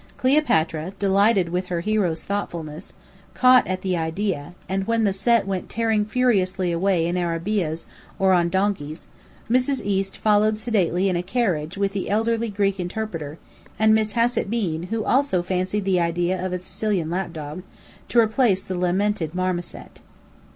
[0.17, 2.91] Cleopatra, delighted with her hero's thoughtfulness,
[3.35, 7.85] caught at the idea: and when the Set went tearing furiously away in arabeahs
[8.17, 9.07] or on donkeys,
[9.47, 9.79] Mrs.
[9.85, 13.37] East followed sedately in a carriage with the elderly Greek interpreter,
[13.77, 17.61] and Miss Hassett Bean, who also fancied the idea of a Sicilian lap dog,
[18.09, 20.01] to replace the lamented Marmoset.